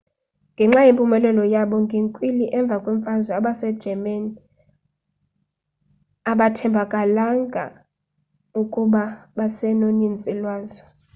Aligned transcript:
ngenxa 0.55 0.81
yempumelelo 0.87 1.43
yabo 1.53 1.75
ngenkwili 1.85 2.45
emva 2.57 2.75
kwemfazwe 2.83 3.33
abase 3.39 3.67
germans 3.81 4.33
abathembakalanga 6.31 7.65
ukuba 8.61 9.03
basenonintsi 9.37 10.29
lwazo 10.39 10.81